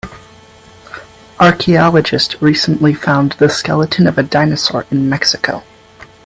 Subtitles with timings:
[1.39, 5.61] Archaeologists recently found the skeleton of a dinosaur in Mexico.